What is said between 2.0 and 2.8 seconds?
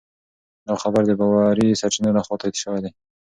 لخوا تایید شوی